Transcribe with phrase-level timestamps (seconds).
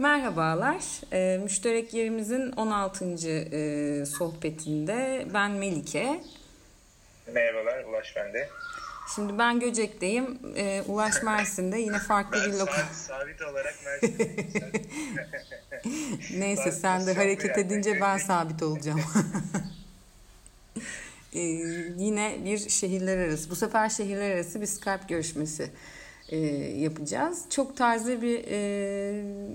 [0.00, 0.82] Merhabalar.
[1.12, 3.04] E, müşterek yerimizin 16.
[3.28, 6.20] E, sohbetinde ben Melike.
[7.34, 8.48] Merhabalar, Ulaş bende.
[9.14, 10.38] Şimdi ben Göcek'teyim.
[10.56, 12.82] E, Ulaş Mersin'de yine farklı ben bir lokal.
[12.92, 14.88] sabit olarak Mersin'deyim.
[16.40, 19.00] Neyse sen de hareket edince ben sabit olacağım.
[21.34, 21.40] e,
[21.98, 23.50] yine bir şehirler arası.
[23.50, 25.70] Bu sefer şehirler arası bir Skype görüşmesi
[26.30, 26.38] e,
[26.80, 27.44] yapacağız.
[27.50, 28.58] Çok taze bir e,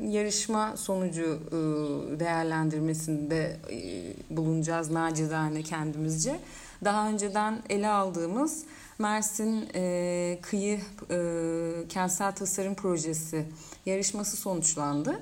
[0.08, 1.56] yarışma sonucu e,
[2.20, 3.78] değerlendirmesinde e,
[4.38, 6.40] bulunacağız nacizane kendimizce.
[6.84, 8.64] Daha önceden ele aldığımız
[9.00, 10.80] Mersin e, Kıyı
[11.12, 11.18] e,
[11.90, 13.46] Kentsel Tasarım Projesi
[13.86, 15.20] yarışması sonuçlandı.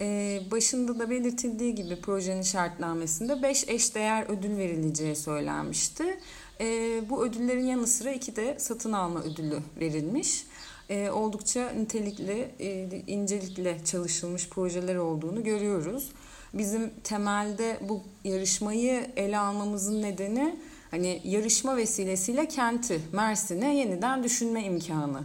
[0.00, 6.20] Ee, başında da belirtildiği gibi projenin şartnamesinde 5 eşdeğer ödül verileceği söylenmişti.
[6.60, 10.46] Ee, bu ödüllerin yanı sıra iki de satın alma ödülü verilmiş
[10.88, 16.12] e, oldukça nitelikli, e, incelikle çalışılmış projeler olduğunu görüyoruz.
[16.54, 20.56] Bizim temelde bu yarışmayı ele almamızın nedeni
[20.90, 25.20] hani yarışma vesilesiyle kenti, Mersin'e yeniden düşünme imkanı.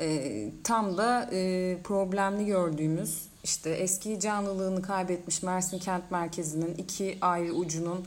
[0.00, 7.52] E, tam da e, problemli gördüğümüz işte eski canlılığını kaybetmiş Mersin kent merkezinin iki ayrı
[7.52, 8.06] ucunun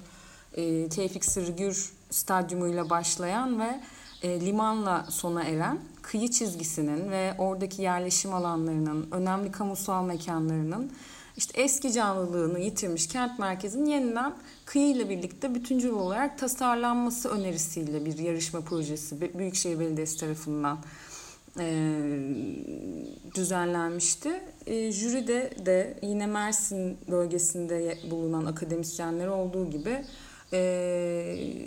[0.54, 3.80] e, Tevfik Sırgür stadyumuyla başlayan ve
[4.22, 5.80] e, limanla sona eren
[6.12, 10.92] kıyı çizgisinin ve oradaki yerleşim alanlarının, önemli kamusal mekanlarının
[11.38, 14.34] işte eski canlılığını yitirmiş kent merkezinin yeniden
[14.66, 20.78] kıyı ile birlikte bütüncül olarak tasarlanması önerisiyle bir yarışma projesi Büyükşehir Belediyesi tarafından
[23.36, 24.42] düzenlenmişti.
[24.66, 30.06] E, jüride de yine Mersin bölgesinde bulunan akademisyenler olduğu gibi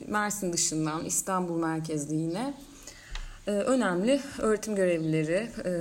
[0.08, 2.54] Mersin dışından İstanbul merkezli yine
[3.50, 5.72] önemli öğretim görevlileri, e,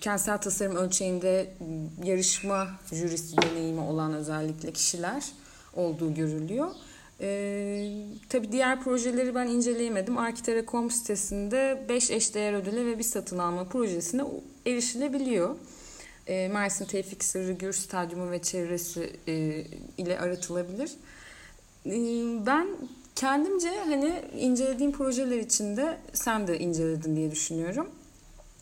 [0.00, 1.54] kentsel tasarım ölçeğinde
[2.04, 5.24] yarışma jürisi deneyimi olan özellikle kişiler
[5.74, 6.70] olduğu görülüyor.
[7.20, 7.90] Ee,
[8.28, 10.18] tabii diğer projeleri ben inceleyemedim.
[10.18, 14.22] Arkitera.com sitesinde 5 eşdeğer ödüle ve bir satın alma projesine
[14.66, 15.56] erişilebiliyor.
[16.26, 19.64] Ee, Mersin Tevfik Sırrı Gür Stadyumu ve çevresi e,
[19.98, 20.90] ile aratılabilir.
[21.86, 21.90] Ee,
[22.46, 22.68] ben
[23.16, 27.86] kendimce hani incelediğim projeler içinde sen de inceledin diye düşünüyorum.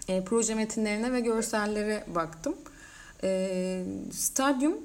[0.08, 2.54] E, proje metinlerine ve görsellere baktım.
[3.22, 4.78] E, stadyum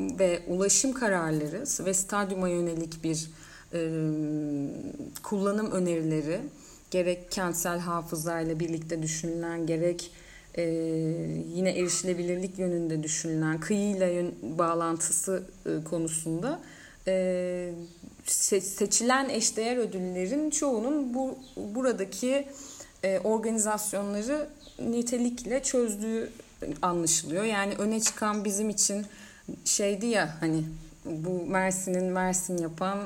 [0.00, 3.30] ve ulaşım kararları ve stadyuma yönelik bir
[3.72, 3.80] e,
[5.22, 6.40] kullanım önerileri
[6.90, 10.10] gerek kentsel hafızayla birlikte düşünülen gerek
[10.54, 10.62] e,
[11.54, 16.60] yine erişilebilirlik yönünde düşünülen kıyıyla yön, bağlantısı e, konusunda
[17.06, 17.72] e,
[18.30, 22.48] seçilen eşdeğer ödüllerin çoğunun bu buradaki
[23.02, 26.30] e, organizasyonları nitelikle çözdüğü
[26.82, 27.44] anlaşılıyor.
[27.44, 29.06] Yani öne çıkan bizim için
[29.64, 30.64] şeydi ya hani
[31.04, 32.98] bu Mersin'in Mersin yapan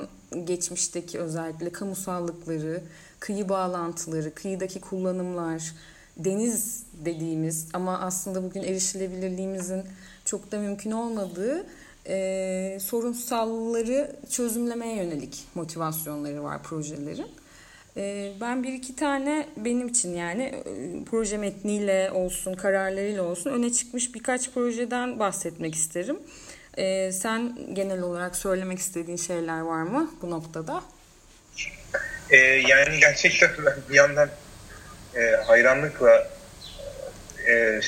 [0.43, 2.83] geçmişteki özellikle kamusallıkları,
[3.19, 5.73] kıyı bağlantıları, kıyıdaki kullanımlar,
[6.17, 9.83] deniz dediğimiz ama aslında bugün erişilebilirliğimizin
[10.25, 11.65] çok da mümkün olmadığı
[12.07, 17.31] e, sorunsalları çözümlemeye yönelik motivasyonları var projelerin.
[17.97, 20.63] E, ben bir iki tane benim için yani e,
[21.11, 26.19] proje metniyle olsun, kararlarıyla olsun öne çıkmış birkaç projeden bahsetmek isterim.
[26.77, 30.83] E, sen genel olarak söylemek istediğin şeyler var mı bu noktada?
[32.29, 33.49] E, yani gerçekten
[33.89, 34.29] bir yandan
[35.15, 36.27] e, hayranlıkla
[37.49, 37.79] e,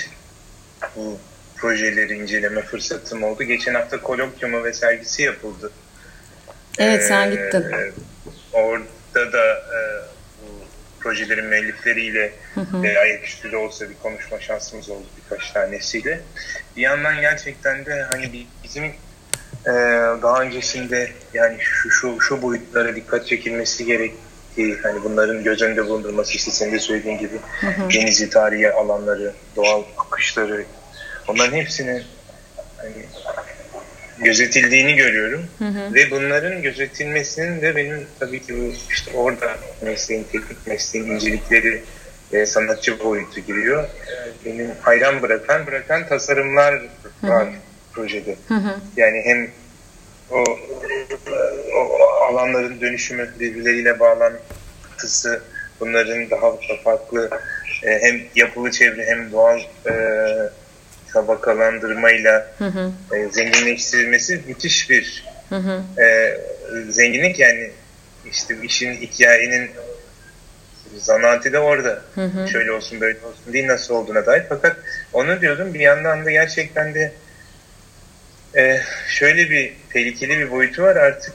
[0.96, 1.18] bu
[1.58, 3.44] projeleri inceleme fırsatım oldu.
[3.44, 5.72] Geçen hafta kolokyumu ve sergisi yapıldı.
[6.78, 7.66] Evet sen ee, gittin.
[8.54, 9.80] Orada da e,
[10.42, 10.66] bu
[11.00, 12.86] projelerin müellifleriyle hı hı.
[12.86, 16.22] E, ayaküstü de olsa bir konuşma şansımız oldu birkaç tanesiyle.
[16.78, 18.84] Bir yandan gerçekten de hani bizim
[19.66, 19.72] e,
[20.22, 26.34] daha öncesinde yani şu, şu, şu boyutlara dikkat çekilmesi gerektiği hani bunların göz önünde bulundurması
[26.34, 27.90] işte senin de söylediğin gibi hı hı.
[27.94, 30.66] denizi, tarihi alanları, doğal akışları,
[31.28, 32.04] Onların hepsinin
[32.78, 33.06] hani,
[34.18, 35.46] gözetildiğini görüyorum.
[35.60, 35.94] Hı hı.
[35.94, 41.84] Ve bunların gözetilmesinin de benim tabii ki bu işte orada mesleğin, teknik mesleğin incelikleri
[42.34, 43.90] ve sanatçı boyutu giriyor.
[44.46, 46.74] Benim hayran bırakan, bırakan tasarımlar
[47.24, 47.54] var hı hı.
[47.94, 48.36] projede.
[48.48, 48.80] Hı hı.
[48.98, 49.50] Yani hem
[50.32, 50.44] o,
[51.78, 55.42] o alanların dönüşümü birbirleriyle bağlantısı,
[55.80, 56.54] bunların daha
[56.84, 57.30] farklı
[57.84, 59.94] e, hem yapılı çevre hem doğal e,
[61.16, 62.92] tabakalandırmayla hı hı.
[63.16, 66.02] E, zenginleştirilmesi müthiş bir hı hı.
[66.02, 66.38] E,
[66.90, 67.72] zenginlik yani
[68.32, 69.72] işte işin hikayenin
[70.98, 72.02] zanaati de orada.
[72.16, 72.48] Hı hı.
[72.48, 74.44] Şöyle olsun böyle olsun değil nasıl olduğuna dair.
[74.50, 74.78] Fakat
[75.14, 77.12] onu diyordum bir yandan da gerçekten de
[78.58, 81.34] e, şöyle bir tehlikeli bir boyutu var artık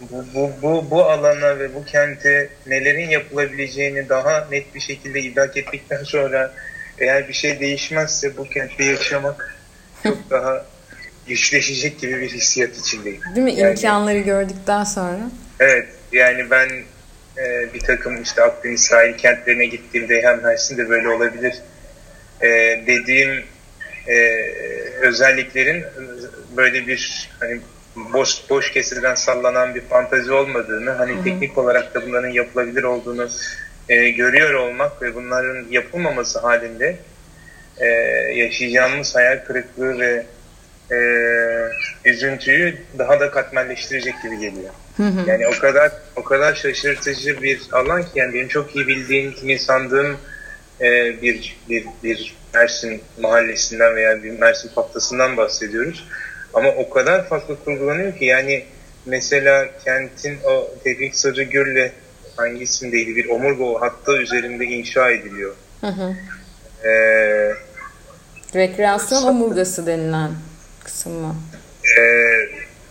[0.00, 5.56] bu, bu, bu, bu alana ve bu kente nelerin yapılabileceğini daha net bir şekilde idrak
[5.56, 6.52] ettikten sonra
[7.02, 9.56] eğer bir şey değişmezse bu kentte yaşamak
[10.02, 10.66] çok daha
[11.26, 13.20] güçleşecek gibi bir hissiyat içindeyim.
[13.34, 13.54] Değil mi?
[13.54, 15.18] Yani, İmkanları gördükten sonra.
[15.60, 15.88] Evet.
[16.12, 16.68] Yani ben
[17.38, 21.54] e, bir takım işte Akdeniz sahil kentlerine gittiğimde hem Mersin'de böyle olabilir
[22.40, 22.48] e,
[22.86, 23.44] dediğim
[24.08, 24.16] e,
[25.00, 25.84] özelliklerin
[26.56, 27.60] böyle bir hani
[27.96, 31.24] boş boş keseden sallanan bir fantazi olmadığını hani Hı-hı.
[31.24, 33.28] teknik olarak da bunların yapılabilir olduğunu
[33.88, 36.96] e, görüyor olmak ve bunların yapılmaması halinde
[37.78, 37.86] e,
[38.34, 40.26] yaşayacağımız hayal kırıklığı ve
[40.90, 40.98] e,
[42.04, 44.70] üzüntüyü daha da katmerleştirecek gibi geliyor.
[44.96, 45.30] Hı hı.
[45.30, 49.58] Yani o kadar o kadar şaşırtıcı bir alan ki yani benim çok iyi bildiğim, kimi
[49.58, 50.16] sandığım
[50.80, 56.08] e, bir bir bir Mersin mahallesinden veya bir Mersin patlasından bahsediyoruz.
[56.54, 58.64] Ama o kadar farklı kurgulanıyor ki yani
[59.06, 61.90] mesela kentin o Tevfik Sarıgül'le
[62.36, 65.54] hangisindeydi bir omurga hatta üzerinde inşa ediliyor.
[65.80, 66.14] Hı hı.
[66.88, 67.52] Ee,
[68.54, 70.30] Rekreasyon omurgası denilen
[70.84, 71.34] kısım mı?
[71.84, 72.02] Ee,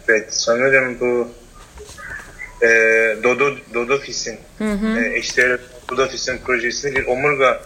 [0.07, 1.27] evet sanırım bu
[2.61, 2.67] e,
[3.23, 4.39] Dodo Dodofis'in
[4.97, 5.59] e, eşdeğer
[5.89, 7.61] Dodofis'in projesinde bir omurga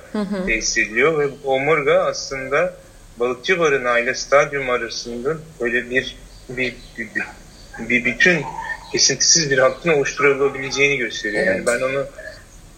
[0.46, 2.74] tesis ediliyor ve bu omurga aslında
[3.20, 6.18] balıkçı barınağı ile stadyum arasında böyle bir
[6.50, 7.10] bir, bir,
[7.90, 8.42] bir bütün
[8.96, 11.44] kesintisiz bir hattın oluşturulabileceğini gösteriyor.
[11.48, 11.56] Evet.
[11.56, 12.06] Yani ben onu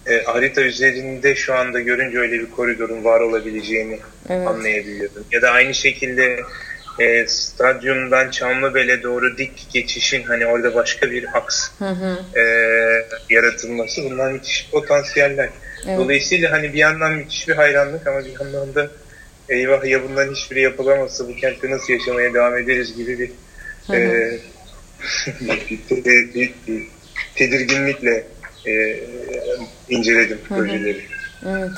[0.07, 3.99] e, harita üzerinde şu anda görünce öyle bir koridorun var olabileceğini
[4.29, 4.47] evet.
[4.47, 5.25] anlayabiliyorum.
[5.31, 6.39] Ya da aynı şekilde
[6.99, 12.39] e, stadyumdan Çamlıbel'e doğru dik geçişin hani orada başka bir aks hı hı.
[12.39, 12.43] E,
[13.29, 15.49] yaratılması bunlar müthiş potansiyeller.
[15.87, 15.97] Evet.
[15.97, 18.91] Dolayısıyla hani bir yandan müthiş bir hayranlık ama bir yandan da
[19.49, 23.31] eyvah ya bundan hiçbiri yapılamazsa bu kentte nasıl yaşamaya devam ederiz gibi bir,
[23.87, 23.97] hı hı.
[23.97, 24.39] E,
[25.41, 26.87] bir, bir, bir
[27.35, 28.27] tedirginlikle
[28.67, 29.03] e,
[29.89, 31.01] inceledim projeleri.
[31.45, 31.71] Evet.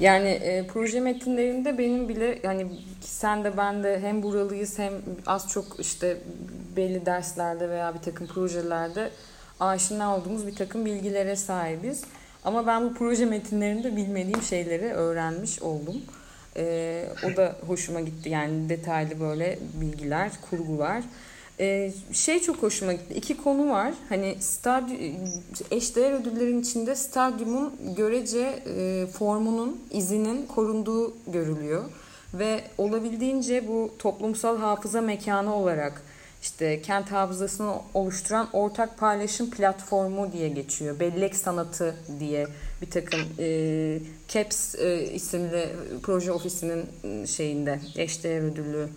[0.00, 2.66] Yani e, proje metinlerinde benim bile yani
[3.00, 4.92] sen de ben de hem buralıyız hem
[5.26, 6.16] az çok işte
[6.76, 9.10] belli derslerde veya bir takım projelerde
[9.60, 12.02] aşina olduğumuz bir takım bilgilere sahibiz.
[12.44, 15.96] Ama ben bu proje metinlerinde bilmediğim şeyleri öğrenmiş oldum.
[16.56, 21.02] Ee, o da hoşuma gitti yani detaylı böyle bilgiler, kurgular.
[21.60, 23.14] Ee, şey çok hoşuma gitti.
[23.14, 23.94] İki konu var.
[24.08, 24.98] Hani stadyum,
[25.70, 31.84] eşdeğer ödüllerin içinde stadyumun görece e, formunun, izinin korunduğu görülüyor.
[32.34, 36.02] Ve olabildiğince bu toplumsal hafıza mekanı olarak
[36.42, 41.00] işte kent hafızasını oluşturan ortak paylaşım platformu diye geçiyor.
[41.00, 42.46] Bellek sanatı diye
[42.82, 45.68] bir takım e, CAPS e, isimli
[46.02, 46.86] proje ofisinin
[47.26, 48.88] şeyinde eşdeğer ödüllü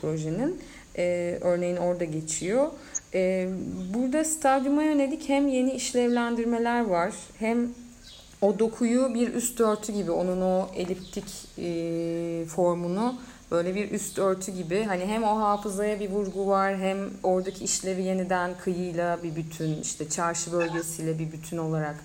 [0.00, 0.60] projenin.
[0.98, 2.66] E, örneğin orada geçiyor.
[3.14, 3.48] E,
[3.94, 7.68] burada stadyuma yönelik hem yeni işlevlendirmeler var hem
[8.42, 13.14] o dokuyu bir üst örtü gibi onun o eliptik e, formunu
[13.50, 18.02] böyle bir üst örtü gibi hani hem o hafızaya bir vurgu var hem oradaki işlevi
[18.02, 21.96] yeniden kıyıyla bir bütün işte çarşı bölgesiyle bir bütün olarak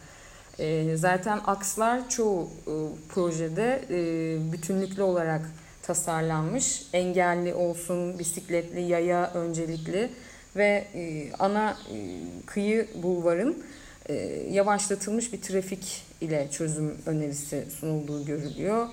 [0.60, 2.74] e, zaten akslar çoğu e,
[3.10, 5.42] projede e, bütünlüklü olarak
[5.86, 6.84] tasarlanmış.
[6.94, 10.10] Engelli olsun, bisikletli, yaya öncelikli
[10.56, 11.98] ve e, ana e,
[12.46, 13.64] kıyı bulvarın
[14.10, 14.14] e,
[14.52, 18.88] yavaşlatılmış bir trafik ile çözüm önerisi sunulduğu görülüyor.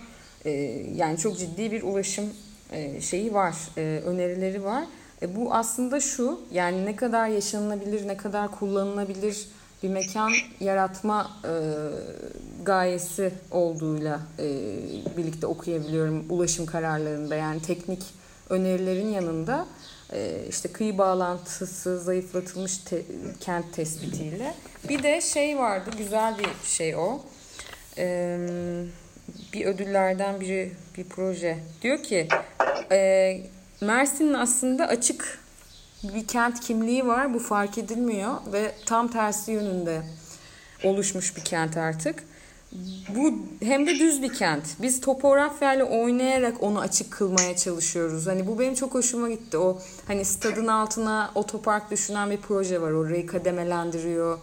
[0.95, 2.25] Yani çok ciddi bir ulaşım
[3.01, 3.55] şeyi var,
[4.07, 4.85] önerileri var.
[5.29, 9.49] Bu aslında şu, yani ne kadar yaşanılabilir, ne kadar kullanılabilir
[9.83, 11.53] bir mekan yaratma e,
[12.62, 14.45] gayesi olduğuyla e,
[15.17, 17.35] birlikte okuyabiliyorum ulaşım kararlarında.
[17.37, 18.03] Yani teknik
[18.51, 19.67] önerilerin yanında
[20.12, 23.03] e, işte kıyı bağlantısı zayıflatılmış te,
[23.41, 24.55] kent tespitiyle.
[24.89, 27.21] Bir de şey vardı, güzel bir şey o.
[27.99, 28.39] E,
[29.53, 31.59] bir ödüllerden biri bir proje.
[31.83, 32.29] Diyor ki
[32.93, 33.41] e,
[33.81, 35.42] Mersin'in aslında açık
[36.03, 37.35] bir kent kimliği var.
[37.35, 40.03] Bu fark edilmiyor ve tam tersi yönünde
[40.85, 42.25] oluşmuş bir kent artık.
[43.09, 44.65] Bu hem de düz bir kent.
[44.83, 48.27] Biz topografyayla oynayarak onu açık kılmaya çalışıyoruz.
[48.27, 49.59] Hani bu benim çok hoşuma gitti.
[49.59, 52.91] O hani stadın altına otopark düşünen bir proje var.
[52.91, 54.39] Orayı kademelendiriyor.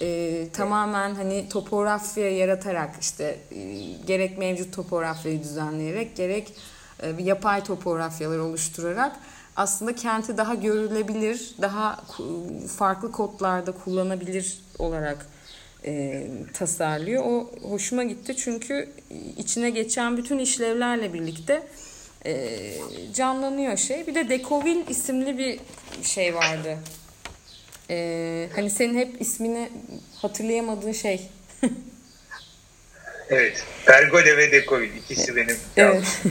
[0.00, 3.58] Ee, tamamen hani topografya yaratarak işte e,
[4.06, 6.52] gerek mevcut topografyayı düzenleyerek gerek
[7.00, 9.16] e, yapay topografyalar oluşturarak
[9.56, 12.04] aslında kenti daha görülebilir, daha
[12.78, 15.26] farklı kodlarda kullanabilir olarak
[15.86, 17.24] e, tasarlıyor.
[17.24, 18.88] O hoşuma gitti çünkü
[19.36, 21.62] içine geçen bütün işlevlerle birlikte
[22.26, 22.60] e,
[23.14, 24.06] canlanıyor şey.
[24.06, 25.60] Bir de Dekovil isimli bir
[26.02, 26.78] şey vardı.
[27.90, 29.68] E, hani senin hep ismini
[30.14, 31.28] hatırlayamadığın şey.
[33.30, 33.64] evet.
[33.86, 35.56] Pergole ve Dekovil ikisi benim.
[35.76, 36.04] Evet.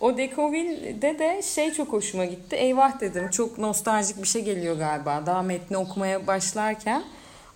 [0.00, 2.56] o Dekovil'de de şey çok hoşuma gitti.
[2.56, 5.22] Eyvah dedim çok nostaljik bir şey geliyor galiba.
[5.26, 7.02] Daha metni okumaya başlarken.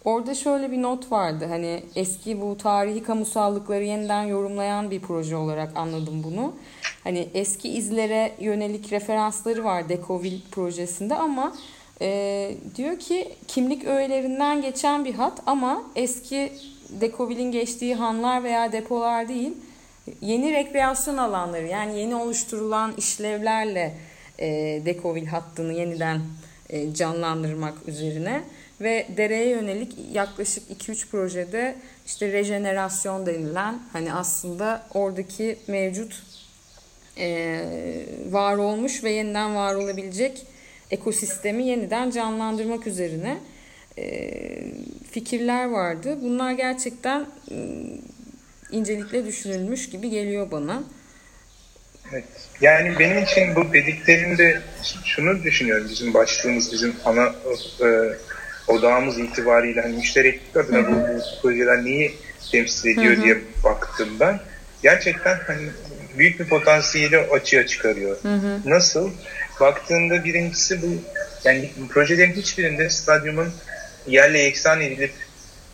[0.05, 1.47] Orada şöyle bir not vardı.
[1.49, 6.53] Hani eski bu tarihi kamusallıkları yeniden yorumlayan bir proje olarak anladım bunu.
[7.05, 11.53] Hani eski izlere yönelik referansları var Dekovil projesinde ama
[12.01, 16.53] e, diyor ki kimlik öğelerinden geçen bir hat ama eski
[17.01, 19.53] Dekovil'in geçtiği hanlar veya depolar değil
[20.21, 23.95] yeni rekreasyon alanları yani yeni oluşturulan işlevlerle
[24.39, 24.49] e,
[24.85, 26.21] Dekovil hattını yeniden
[26.71, 28.43] e, canlandırmak üzerine
[28.81, 31.77] ve dereye yönelik yaklaşık 2-3 projede
[32.07, 36.23] işte rejenerasyon denilen hani aslında oradaki mevcut
[37.19, 37.61] e,
[38.31, 40.47] var olmuş ve yeniden var olabilecek
[40.91, 43.39] ekosistemi yeniden canlandırmak üzerine
[43.99, 44.31] e,
[45.11, 46.19] fikirler vardı.
[46.23, 47.57] Bunlar gerçekten e,
[48.73, 50.83] incelikle düşünülmüş gibi geliyor bana.
[52.13, 52.25] Evet.
[52.61, 54.61] Yani benim için bu dediklerinde
[55.05, 55.87] şunu düşünüyorum.
[55.91, 57.35] Bizim başlığımız, bizim ana
[57.85, 57.89] e,
[58.69, 62.13] odağımız itibariyle hani müştereklik adına bu, bu projeler neyi
[62.53, 63.25] temsil ediyor Hı-hı.
[63.25, 64.41] diye baktım ben.
[64.83, 65.69] Gerçekten hani
[66.19, 68.17] büyük bir potansiyeli açığa çıkarıyor.
[68.65, 69.11] Nasıl?
[69.61, 70.87] Baktığında birincisi bu
[71.45, 73.49] yani projelerin hiçbirinde stadyumun
[74.07, 75.13] yerle yeksan edilip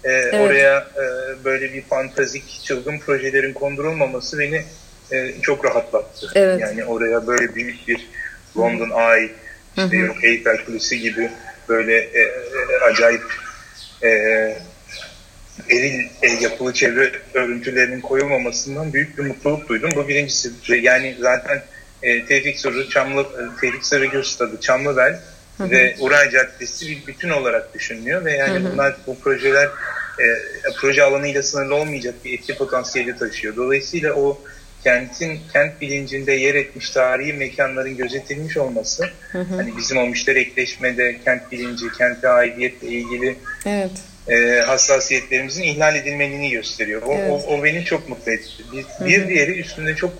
[0.06, 0.34] e, evet.
[0.34, 1.04] oraya e,
[1.44, 4.64] böyle bir fantazik çılgın projelerin kondurulmaması beni
[5.12, 6.30] e, çok rahatlattı.
[6.34, 6.60] Evet.
[6.60, 8.08] Yani oraya böyle büyük bir
[8.56, 9.30] London Eye,
[9.76, 11.30] işte yok Eiffel Kulesi gibi
[11.68, 12.30] böyle e, e,
[12.90, 13.22] acayip
[14.02, 14.08] e,
[15.70, 19.90] eril e, yapılı çevre örüntülerinin koyulmamasından büyük bir mutluluk duydum.
[19.96, 20.52] Bu birincisi.
[20.80, 21.62] Yani zaten
[22.02, 25.20] e, Tevfik Sarı, Çamlı, e, Tevfik Sarıgül Stadı, Çamlıbel
[25.58, 25.70] hı hı.
[25.70, 28.72] ve Uray Caddesi bir bütün olarak düşünülüyor ve yani hı hı.
[28.72, 29.68] bunlar bu projeler
[30.20, 30.24] e,
[30.80, 33.56] proje alanıyla sınırlı olmayacak bir etki potansiyeli taşıyor.
[33.56, 34.38] Dolayısıyla o
[34.84, 39.56] kentin kent bilincinde yer etmiş tarihi mekanların gözetilmiş olması hı hı.
[39.56, 43.90] hani bizim o müşterekleşmede kent bilinci, kente aidiyetle ilgili evet.
[44.28, 47.02] e, hassasiyetlerimizin ihlal edilmediğini gösteriyor.
[47.02, 47.30] O, evet.
[47.30, 48.62] o, o beni çok mutlu etti.
[48.72, 49.06] Bir, hı hı.
[49.06, 50.12] bir diğeri üstünde çok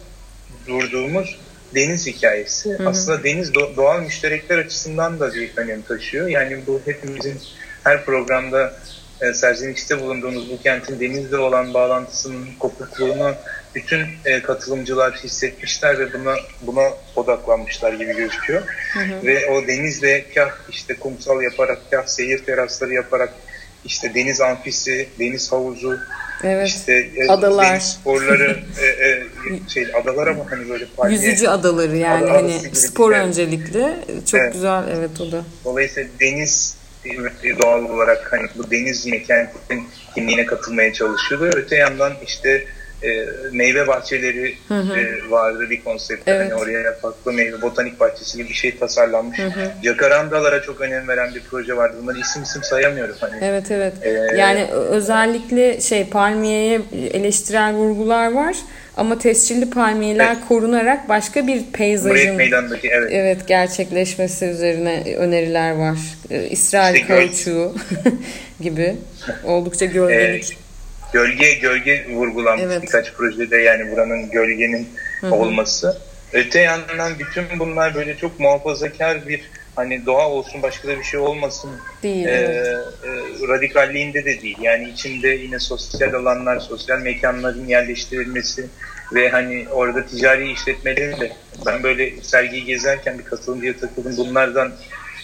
[0.66, 1.38] durduğumuz
[1.74, 2.70] deniz hikayesi.
[2.70, 2.88] Hı hı.
[2.88, 6.28] Aslında deniz doğal müşterekler açısından da bir önem taşıyor.
[6.28, 7.38] Yani bu hepimizin
[7.84, 8.76] her programda
[9.20, 13.34] e, serzenişte bulunduğumuz bu kentin denizle olan bağlantısının kopukluğunu
[13.74, 18.62] bütün e, katılımcılar hissetmişler ve buna buna odaklanmışlar gibi gözüküyor.
[18.92, 19.26] Hı hı.
[19.26, 23.32] Ve o denizle kah işte kumsal yaparak, kah seyir terasları yaparak
[23.84, 25.98] işte deniz amfisi, deniz havuzu,
[26.44, 26.68] evet.
[26.68, 29.22] işte e, adalar, deniz sporları, e, e,
[29.68, 31.20] şey adalar ama hani böyle palmiye.
[31.20, 33.20] Yüzücü adaları yani ada hani spor gibi.
[33.20, 33.96] öncelikli.
[34.30, 34.52] Çok evet.
[34.52, 35.44] güzel evet o da.
[35.64, 36.75] Dolayısıyla deniz
[37.58, 41.50] doğal olarak hani bu deniz kentin kimliğine katılmaya çalışıyordu.
[41.56, 42.66] Öte yandan işte
[43.02, 44.98] e, meyve bahçeleri hı hı.
[44.98, 46.30] E, vardı bir konseptte.
[46.30, 46.52] Evet.
[46.52, 49.38] Hani oraya farklı meyve botanik bahçesi gibi bir şey tasarlanmış.
[49.38, 49.70] Hı hı.
[49.84, 51.96] Jacarandalara çok önem veren bir proje vardı.
[52.02, 53.16] Bunları isim isim sayamıyorum.
[53.20, 53.92] Hani, evet evet.
[54.02, 56.80] E, yani özellikle şey palmiyeye
[57.12, 58.56] eleştirel vurgular var.
[58.96, 60.48] Ama tescilli palmiyeler evet.
[60.48, 63.08] korunarak başka bir peyzajın evet.
[63.10, 65.98] evet gerçekleşmesi üzerine öneriler var.
[66.30, 67.74] Ee, İsrail işte kauçuğu
[68.60, 68.96] gibi
[69.44, 70.52] oldukça gölgelik.
[70.52, 70.65] Ee,
[71.12, 72.82] gölge gölge vurgulanmış evet.
[72.82, 74.88] birkaç projede yani buranın gölgenin
[75.20, 75.34] Hı-hı.
[75.34, 75.98] olması.
[76.32, 79.40] Öte yandan bütün bunlar böyle çok muhafazakar bir
[79.76, 81.70] hani doğa olsun başka da bir şey olmasın
[82.02, 82.78] değil, e, evet.
[83.04, 84.58] e, radikalliğinde de değil.
[84.60, 88.66] Yani içinde yine sosyal alanlar, sosyal mekanların yerleştirilmesi
[89.14, 91.32] ve hani orada ticari işletmelerin de
[91.66, 94.16] ben böyle sergiyi gezerken bir katılımcıya takıldım.
[94.16, 94.72] Bunlardan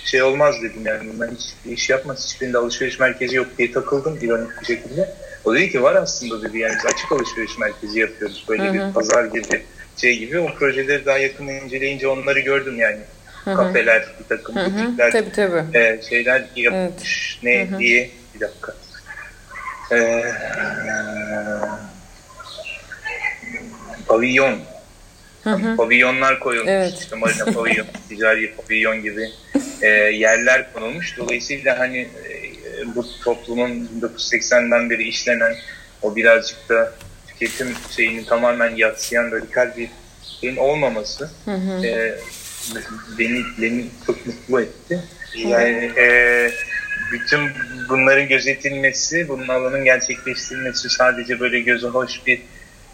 [0.05, 2.25] şey olmaz dedim yani bunlar hiç iş yapmaz.
[2.29, 5.15] Hiçbirinde alışveriş merkezi yok diye takıldım ironik bir şekilde.
[5.45, 8.75] O dedi ki var aslında dedi yani açık alışveriş merkezi yapıyoruz böyle Hı-hı.
[8.75, 9.63] bir pazar gibi
[9.97, 10.39] şey gibi.
[10.39, 13.01] O projeleri daha yakın inceleyince onları gördüm yani.
[13.45, 13.57] Hı-hı.
[13.57, 14.67] Kafeler, bir takım Hı-hı.
[14.67, 15.79] butikler, tabii, tabii.
[15.79, 17.43] E, şeyler yapmış evet.
[17.43, 17.79] ne Hı-hı.
[17.79, 18.75] diye bir dakika.
[19.93, 20.23] E,
[24.07, 24.59] pavilyon.
[25.45, 26.71] Hı Pavilyonlar koyulmuş.
[26.71, 26.99] Evet.
[27.01, 29.31] İşte marina pavilyon, ticari pavilyon gibi
[29.83, 31.19] e, yerler konulmuş.
[31.19, 32.42] Dolayısıyla hani e,
[32.95, 35.55] bu toplumun 1980'den beri işlenen
[36.03, 36.93] o birazcık da
[37.27, 39.89] tüketim şeyini tamamen yatsıyan radikal bir
[40.41, 41.87] şeyin olmaması hı hı.
[41.87, 42.19] E,
[43.19, 45.03] beni, beni çok mutlu etti.
[45.37, 46.51] Yani e,
[47.13, 47.51] bütün
[47.89, 52.43] bunların gözetilmesi, bunun alanın gerçekleştirilmesi sadece böyle göze hoş bir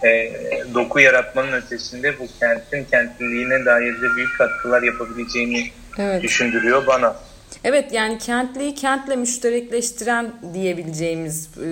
[0.05, 0.33] e,
[0.75, 6.23] doku yaratmanın ötesinde bu kentin kentliliğine dair de büyük katkılar yapabileceğini evet.
[6.23, 7.17] düşündürüyor bana.
[7.65, 11.69] Evet yani kentliyi kentle müşterekleştiren diyebileceğimiz e,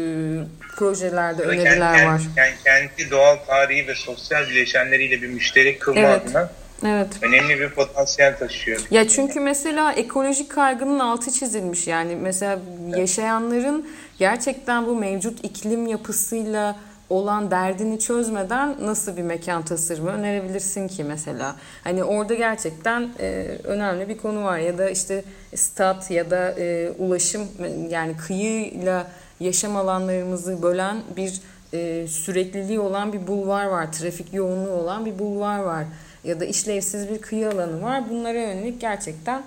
[0.76, 2.21] projelerde Burada öneriler kent, var.
[2.37, 6.23] Yani kenti doğal tarihi ve sosyal bileşenleriyle bir müşterek kılma evet.
[6.26, 6.50] adına
[6.85, 7.09] Evet.
[7.23, 8.80] Önemli bir potansiyel taşıyor.
[8.90, 11.87] Ya çünkü mesela ekolojik kaygının altı çizilmiş.
[11.87, 12.59] Yani mesela
[12.97, 16.76] yaşayanların gerçekten bu mevcut iklim yapısıyla
[17.10, 21.56] olan derdini çözmeden nasıl bir mekan tasarımı önerebilirsin ki mesela?
[21.84, 26.90] Hani orada gerçekten e, önemli bir konu var ya da işte stat ya da e,
[26.98, 27.48] ulaşım
[27.90, 29.06] yani kıyıyla
[29.40, 31.40] yaşam alanlarımızı bölen bir
[31.72, 35.84] e, sürekliliği olan bir bulvar var, trafik yoğunluğu olan bir bulvar var
[36.25, 38.10] ya da işlevsiz bir kıyı alanı var.
[38.10, 39.42] Bunlara yönelik gerçekten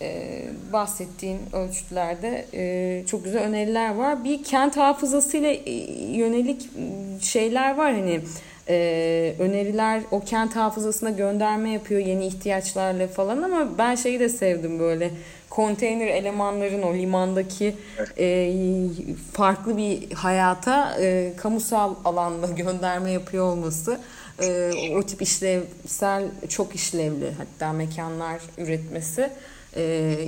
[0.00, 4.24] e, bahsettiğin ölçütlerde e, çok güzel öneriler var.
[4.24, 5.72] Bir kent hafızasıyla e,
[6.16, 6.70] yönelik
[7.20, 7.92] şeyler var.
[7.92, 8.20] Hani
[8.68, 14.78] e, öneriler o kent hafızasına gönderme yapıyor yeni ihtiyaçlarla falan ama ben şeyi de sevdim
[14.78, 15.10] böyle.
[15.50, 17.74] Konteyner elemanların o limandaki
[18.18, 18.52] e,
[19.32, 24.00] farklı bir hayata e, kamusal alanda gönderme yapıyor olması
[24.42, 29.30] e, o tip işlevsel çok işlevli hatta mekanlar üretmesi
[29.76, 29.82] e,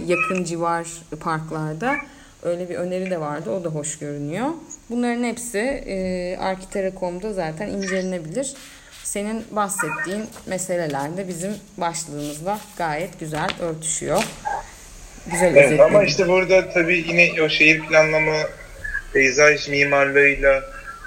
[0.06, 0.86] yakın civar
[1.20, 1.96] parklarda
[2.42, 4.48] öyle bir öneri de vardı o da hoş görünüyor.
[4.90, 8.54] Bunların hepsi e, Arkitera.com'da zaten incelenebilir.
[9.04, 14.22] Senin bahsettiğin meseleler de bizim başlığımızla gayet güzel örtüşüyor.
[15.30, 18.36] Güzel evet, ama işte burada tabii yine o şehir planlama,
[19.12, 20.62] peyzaj mimarlığıyla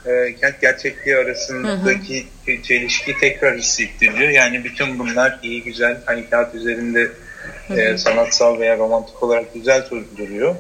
[0.06, 2.62] e, kent gerçekliği arasındaki hı hı.
[2.64, 4.30] çelişki tekrar hissettiriyor.
[4.30, 7.12] Yani bütün bunlar iyi güzel hani kağıt üzerinde.
[7.78, 9.86] E, sanatsal veya romantik olarak güzel
[10.18, 10.56] duruyor.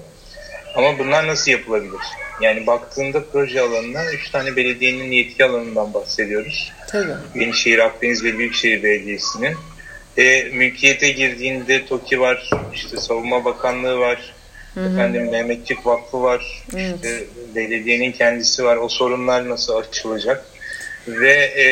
[0.75, 2.01] Ama bunlar nasıl yapılabilir?
[2.41, 6.72] Yani baktığında proje alanına üç tane belediyenin yetki alanından bahsediyoruz.
[6.88, 7.12] Tabii.
[7.36, 9.55] Yenişehir, Akdeniz ve Büyükşehir Belediyesi'nin.
[10.17, 14.34] E, mülkiyete girdiğinde TOKİ var, işte Savunma Bakanlığı var,
[14.74, 14.93] Hı hı.
[14.93, 16.95] Efendim Mehmetçik Vakfı var, evet.
[16.95, 17.23] işte
[17.56, 18.78] belediyenin kendisi var.
[18.78, 20.45] O sorunlar nasıl açılacak?
[21.08, 21.65] Ve e,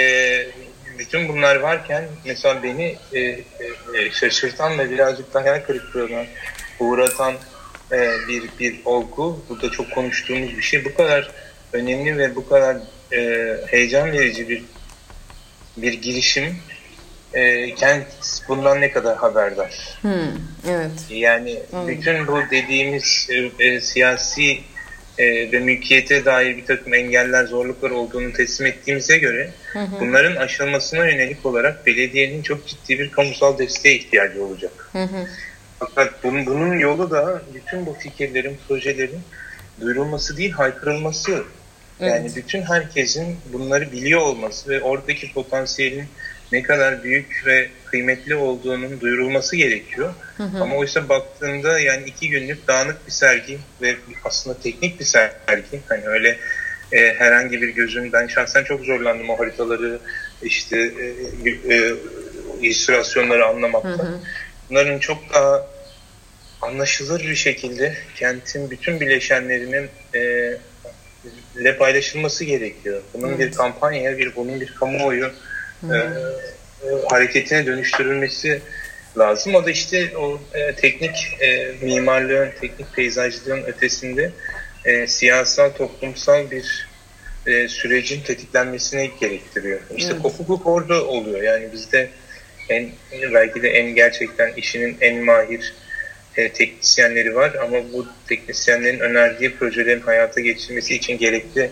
[1.00, 6.26] bütün bunlar varken mesela beni e, e, şaşırtan ve birazcık da hayal kırıklığına
[6.80, 7.34] uğratan
[7.92, 9.46] e, bir bir olgu.
[9.50, 10.86] Burada çok konuştuğumuz bir şey.
[10.86, 11.32] Bu kadar
[11.74, 12.78] önemli ve bu kadar
[13.12, 14.64] e, heyecan verici bir
[15.78, 16.58] bir girişim
[17.34, 18.08] e, kent
[18.48, 20.00] bundan ne kadar haberdar?
[20.02, 20.12] Hmm,
[20.70, 20.92] evet.
[21.10, 21.88] Yani hmm.
[21.88, 24.60] bütün bu dediğimiz e, e, siyasi
[25.18, 31.06] e, ve mülkiyete dair bir takım engeller, zorluklar olduğunu teslim ettiğimize göre hı bunların aşılmasına
[31.06, 34.90] yönelik olarak belediyenin çok ciddi bir kamusal desteğe ihtiyacı olacak.
[34.92, 35.08] Hı
[35.80, 39.20] Fakat bunun, bunun yolu da bütün bu fikirlerin, projelerin
[39.82, 41.44] duyurulması değil, haykırılması.
[42.00, 42.12] Evet.
[42.12, 46.06] Yani bütün herkesin bunları biliyor olması ve oradaki potansiyelin
[46.52, 50.14] ne kadar büyük ve kıymetli olduğunun duyurulması gerekiyor.
[50.38, 50.62] Hı hı.
[50.62, 55.82] Ama oysa baktığında yani iki günlük dağınık bir sergi ve aslında teknik bir sergi.
[55.90, 56.38] Hani öyle
[56.92, 60.00] e, herhangi bir gözün ben şahsen çok zorlandım o haritaları
[60.42, 61.94] işte e, e,
[62.62, 63.90] illüstrasyonları anlamakta.
[63.90, 64.20] Hı hı.
[64.70, 65.68] Bunların çok daha
[66.62, 70.52] anlaşılır bir şekilde kentin bütün bileşenlerinin e,
[71.56, 73.02] ile paylaşılması gerekiyor.
[73.14, 73.40] Bunun evet.
[73.40, 75.32] bir kampanya, bir bunun bir kamuoyu
[75.84, 78.62] e, e, hareketine dönüştürülmesi
[79.18, 79.56] lazım.
[79.56, 84.32] O da işte o e, teknik e, mimarlığın, teknik peyzajcılığın ötesinde
[84.86, 86.88] e, siyasal, toplumsal bir
[87.46, 89.80] e, sürecin tetiklenmesini gerektiriyor.
[89.96, 90.22] İşte evet.
[90.22, 91.42] kopukluk orada oluyor.
[91.42, 92.10] Yani bizde
[92.70, 92.90] en
[93.34, 95.74] belki de en gerçekten işinin en mahir
[96.36, 101.70] e, teknisyenleri var ama bu teknisyenlerin önerdiği projelerin hayata geçirmesi için gerekli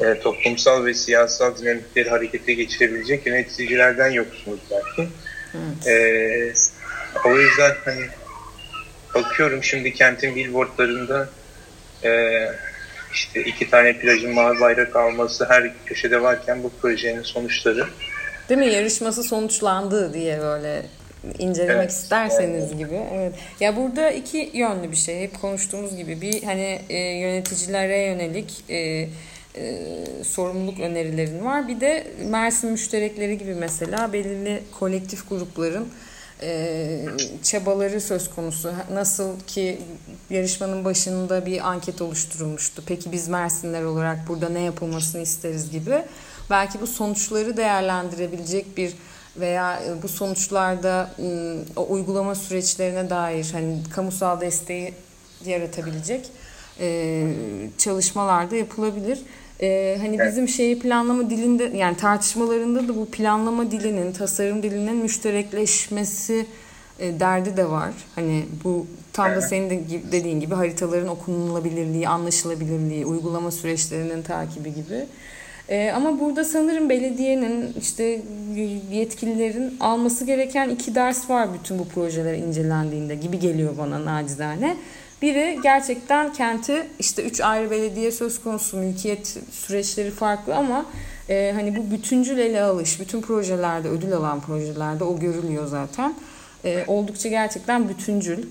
[0.00, 5.10] e, toplumsal ve siyasal dinamikleri harekete geçirebilecek yöneticilerden yoksunuz belki.
[5.54, 5.86] Evet.
[5.86, 8.06] E, o yüzden hani
[9.14, 11.28] bakıyorum şimdi kentin billboardlarında
[12.04, 12.42] e,
[13.12, 17.86] işte iki tane plajın mavi bayrak alması her köşede varken bu projenin sonuçları.
[18.48, 18.66] Değil mi?
[18.66, 20.82] Yarışması sonuçlandı diye böyle
[21.38, 21.90] incelemek evet.
[21.90, 22.78] isterseniz evet.
[22.78, 23.00] gibi.
[23.14, 23.34] Evet.
[23.60, 25.20] Ya burada iki yönlü bir şey.
[25.20, 29.08] Hep konuştuğumuz gibi bir hani e, yöneticilere yönelik e,
[29.56, 31.68] e, sorumluluk önerilerin var.
[31.68, 35.88] Bir de Mersin müşterekleri gibi mesela belirli kolektif grupların
[36.42, 37.06] e,
[37.42, 38.72] çabaları söz konusu.
[38.92, 39.78] Nasıl ki
[40.30, 42.82] yarışmanın başında bir anket oluşturulmuştu.
[42.86, 46.04] Peki biz Mersinler olarak burada ne yapılmasını isteriz gibi.
[46.50, 48.92] Belki bu sonuçları değerlendirebilecek bir
[49.36, 51.10] veya bu sonuçlarda
[51.76, 54.94] o uygulama süreçlerine dair hani kamusal desteği
[55.44, 56.30] yaratabilecek
[56.80, 57.26] e,
[57.78, 59.22] çalışmalarda yapılabilir.
[59.60, 60.28] Ee, hani evet.
[60.28, 66.46] bizim şeyi planlama dilinde yani tartışmalarında da bu planlama dilinin, tasarım dilinin müşterekleşmesi
[66.98, 67.90] e, derdi de var.
[68.14, 69.80] Hani bu tam da senin de
[70.12, 75.06] dediğin gibi haritaların okunulabilirliği, anlaşılabilirliği, uygulama süreçlerinin takibi gibi.
[75.68, 78.22] E, ama burada sanırım belediyenin işte
[78.92, 84.76] yetkililerin alması gereken iki ders var bütün bu projeler incelendiğinde gibi geliyor bana nacizane.
[85.22, 90.86] Biri gerçekten kenti işte üç ayrı belediye söz konusu mülkiyet süreçleri farklı ama
[91.28, 96.14] e, hani bu bütüncül ele alış bütün projelerde ödül alan projelerde o görülüyor zaten.
[96.64, 98.46] E, oldukça gerçekten bütüncül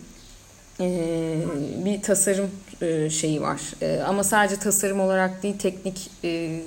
[0.79, 1.37] e,
[1.85, 2.51] bir tasarım
[2.81, 3.61] e, şeyi var.
[3.81, 6.61] E, ama sadece tasarım olarak değil teknik e,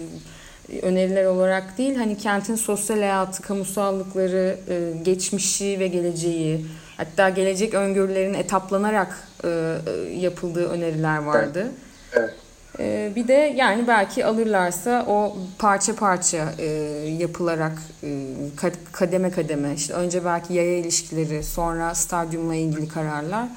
[0.83, 6.67] öneriler olarak değil hani kentin sosyal hayatı, kamusallıkları, e, geçmişi ve geleceği
[6.99, 11.67] hatta gelecek öngörülerin etaplanarak e, e, yapıldığı öneriler vardı.
[12.13, 12.31] Evet.
[12.79, 16.67] E, bir de yani belki alırlarsa o parça parça e,
[17.19, 18.09] yapılarak e,
[18.93, 23.49] kademe kademe işte önce belki yaya ilişkileri sonra stadyumla ilgili kararlar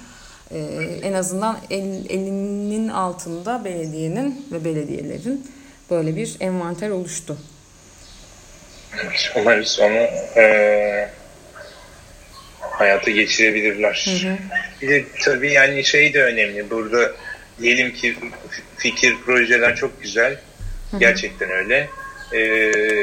[0.51, 0.59] e,
[1.03, 5.51] en azından el, elinin altında belediyenin ve belediyelerin
[5.89, 7.37] böyle bir envanter oluştu.
[9.35, 11.09] Umarız onu e,
[12.81, 14.05] hayata geçirebilirler.
[14.05, 14.37] Hı hı.
[14.81, 16.69] Bir de tabii yani şey de önemli.
[16.69, 17.11] Burada
[17.61, 18.15] diyelim ki
[18.77, 20.31] fikir, projeler çok güzel.
[20.91, 20.99] Hı hı.
[20.99, 21.89] Gerçekten öyle.
[22.33, 22.39] Ee,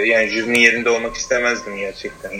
[0.07, 2.31] yani jürinin yerinde olmak istemezdim gerçekten.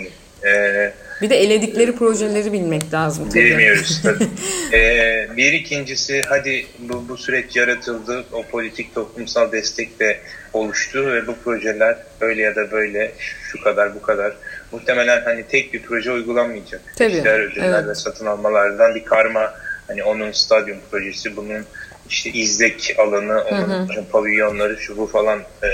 [0.45, 3.29] Ee, bir de eledikleri projeleri bilmek lazım.
[3.29, 3.45] Tabii.
[3.45, 4.27] Bilmiyoruz tabii.
[4.73, 8.25] ee, bir ikincisi hadi bu, bu süreç yaratıldı.
[8.31, 10.19] O politik toplumsal destek de
[10.53, 13.11] oluştu ve bu projeler öyle ya da böyle
[13.51, 14.33] şu kadar bu kadar
[14.71, 16.81] muhtemelen hani tek bir proje uygulanmayacak.
[16.95, 17.11] Tabii.
[17.11, 17.97] İşler ödüller evet.
[17.97, 19.53] satın almalardan bir karma
[19.87, 21.65] hani onun stadyum projesi bunun
[22.09, 24.05] işte izlek alanı onun hı hı.
[24.11, 25.67] pavilyonları şu bu falan e,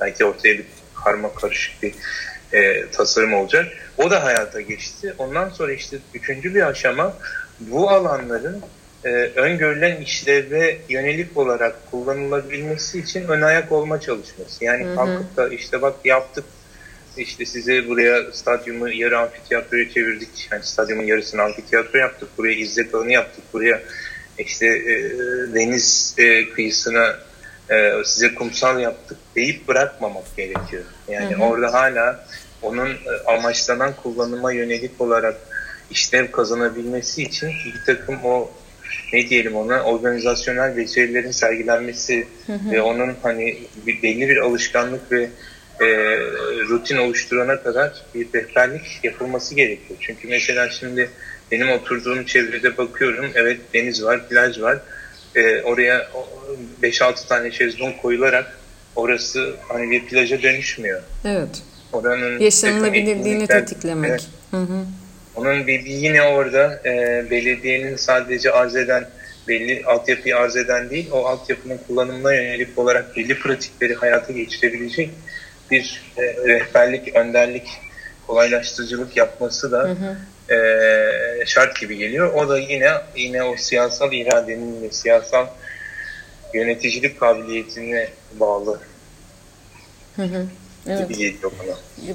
[0.00, 0.64] belki ortaya bir
[1.04, 1.94] karma karışık bir
[2.52, 3.66] e, tasarım olacak.
[3.98, 5.14] O da hayata geçti.
[5.18, 7.14] Ondan sonra işte üçüncü bir aşama
[7.60, 8.62] bu alanların
[9.04, 14.64] e, öngörülen işleve yönelik olarak kullanılabilmesi için ön ayak olma çalışması.
[14.64, 14.94] Yani hı hı.
[14.94, 16.44] kalkıp da işte bak yaptık
[17.20, 20.48] işte size buraya stadyumu yarı amfiteyatroya çevirdik.
[20.52, 22.28] Yani stadyumun yarısını amfiteyatro yaptık.
[22.38, 23.44] Buraya izzet alanı yaptık.
[23.52, 23.80] Buraya
[24.38, 24.94] işte e,
[25.54, 27.16] deniz e, kıyısına
[27.70, 30.84] e, size kumsal yaptık deyip bırakmamak gerekiyor.
[31.08, 31.42] Yani hı hı.
[31.42, 32.26] orada hala
[32.62, 35.36] onun e, amaçlanan kullanıma yönelik olarak
[35.90, 38.50] işlev kazanabilmesi için bir takım o
[39.12, 42.70] ne diyelim ona organizasyonel becerilerin sergilenmesi hı hı.
[42.72, 45.30] ve onun hani bir, belli bir alışkanlık ve
[45.80, 45.86] e,
[46.68, 49.98] rutin oluşturana kadar bir rehberlik yapılması gerekiyor.
[50.00, 51.10] Çünkü mesela şimdi
[51.52, 54.78] benim oturduğum çevrede bakıyorum evet deniz var, plaj var.
[55.36, 56.10] E, oraya
[56.82, 58.58] 5-6 tane şezlong koyularak
[58.96, 61.02] orası hani bir plaja dönüşmüyor.
[61.24, 61.62] Evet.
[61.92, 64.10] Oranın yaşanılabilirliğini tetiklemek.
[64.10, 64.26] Evet.
[64.50, 64.84] Hı hı.
[65.36, 69.08] Onun bir, bir yine orada e, belediyenin sadece arz eden
[69.48, 75.10] belli altyapıyı arz eden değil, o altyapının kullanımına yönelik olarak belli pratikleri hayata geçirebilecek
[75.70, 77.68] bir e, rehberlik, önderlik,
[78.26, 80.16] kolaylaştırıcılık yapması da hı hı.
[80.54, 82.34] E, şart gibi geliyor.
[82.34, 85.46] O da yine yine o siyasal iradenin ve siyasal
[86.54, 88.08] yöneticilik kabiliyetine
[88.40, 88.80] bağlı.
[90.16, 90.46] Hı hı.
[90.86, 91.10] Evet.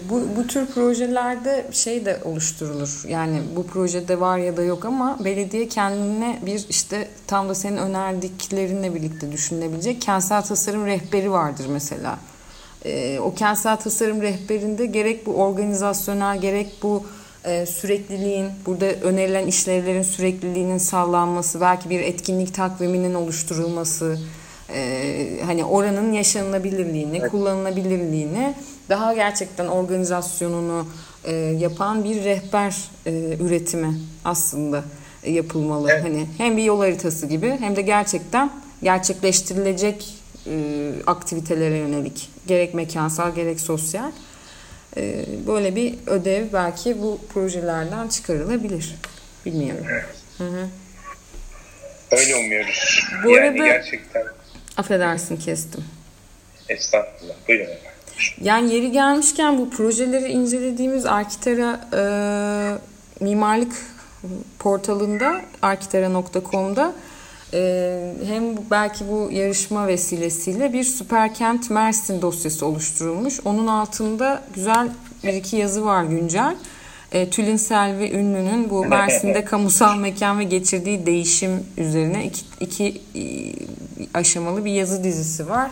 [0.10, 3.04] Bu, bu tür projelerde şey de oluşturulur.
[3.08, 7.78] Yani bu projede var ya da yok ama belediye kendine bir işte tam da senin
[7.78, 12.20] önerdiklerinle birlikte düşünülebilecek kentsel tasarım rehberi vardır mesela.
[12.86, 17.04] Ee, o kentsel tasarım rehberinde gerek bu organizasyonel gerek bu
[17.46, 24.20] e, sürekliliğin, burada önerilen işlevlerin sürekliliğinin sağlanması, belki bir etkinlik takviminin oluşturulması,
[24.74, 27.32] e, hani oranın yaşanılabilirliğini, evet.
[27.32, 28.54] kullanılabilirliğini
[28.90, 30.88] daha gerçekten organizasyonunu
[31.24, 34.84] e, yapan bir rehber e, üretimi aslında
[35.28, 35.92] yapılmalı.
[35.92, 36.04] Evet.
[36.04, 38.52] Hani hem bir yol haritası gibi hem de gerçekten
[38.84, 40.18] gerçekleştirilecek
[40.48, 44.12] e, aktivitelere yönelik gerek mekansal gerek sosyal
[44.98, 48.96] e, böyle bir ödev belki bu projelerden çıkarılabilir.
[49.46, 49.86] Bilmiyorum.
[49.92, 50.06] Evet.
[50.38, 50.68] Hı hı.
[52.12, 53.04] Öyle umuyoruz.
[53.24, 54.24] Bu yani arada gerçekten
[54.78, 55.84] Affedersin kestim.
[56.70, 57.36] Estağfurullah.
[57.48, 57.68] Buyurun
[58.42, 62.04] Yani yeri gelmişken bu projeleri incelediğimiz Arkitera e,
[63.24, 63.74] mimarlık
[64.60, 66.94] portalında arkitera.com'da
[68.28, 73.40] hem belki bu yarışma vesilesiyle bir süperkent Mersin dosyası oluşturulmuş.
[73.46, 74.90] Onun altında güzel
[75.24, 76.56] bir iki yazı var güncel.
[77.12, 83.02] E, Tülin Selvi Ünlü'nün bu Mersin'de kamusal mekan ve geçirdiği değişim üzerine iki, iki
[84.14, 85.72] aşamalı bir yazı dizisi var.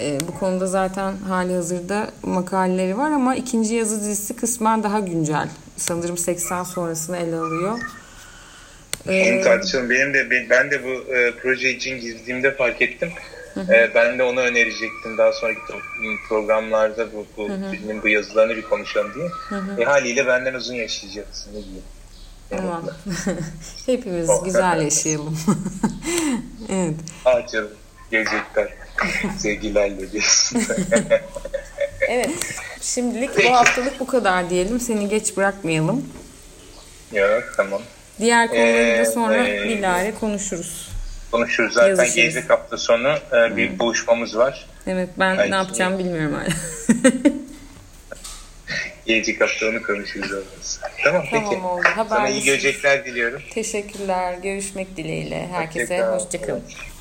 [0.00, 5.48] E, bu konuda zaten hali hazırda makaleleri var ama ikinci yazı dizisi kısmen daha güncel.
[5.76, 7.78] Sanırım 80 sonrasını ele alıyor.
[9.08, 9.90] Onu tartışalım.
[9.90, 13.10] Benim de ben de bu e, proje için girdiğimde fark ettim.
[13.56, 15.60] E, ben de onu önerecektim daha sonraki
[16.28, 19.28] programlarda bu, bu filmin bu yazılarını bir konuşalım diye.
[19.78, 21.82] E, haliyle benden uzun yaşayacaksın ne diyeyim.
[22.50, 22.84] Tamam.
[23.86, 24.44] Hepimiz oh.
[24.44, 25.38] güzel yaşayalım.
[26.68, 26.94] evet.
[27.24, 27.70] Ah canım.
[28.10, 28.68] Gelecekler.
[29.38, 30.62] Sevgilerle diyorsun.
[32.08, 32.30] evet.
[32.80, 33.48] Şimdilik Peki.
[33.48, 34.80] bu haftalık bu kadar diyelim.
[34.80, 36.08] Seni geç bırakmayalım.
[37.12, 37.82] Yok tamam.
[38.18, 40.88] Diğer konuları da sonra ee, bilahare konuşuruz.
[41.32, 41.74] Konuşuruz.
[41.74, 42.14] Zaten Yazışırız.
[42.14, 43.78] gelecek hafta sonu e, bir hmm.
[43.78, 44.66] buluşmamız var.
[44.86, 45.50] Evet ben Belki...
[45.50, 46.48] ne yapacağım bilmiyorum hala.
[49.06, 50.30] gelecek hafta onu konuşuruz.
[51.04, 51.62] Tamam, tamam peki.
[51.62, 51.82] oldu.
[52.08, 53.42] Sana iyi görecekler diliyorum.
[53.50, 54.34] Teşekkürler.
[54.42, 55.48] Görüşmek dileğiyle.
[55.52, 56.60] Herkese hoşçakalın.
[56.60, 56.95] Hoşça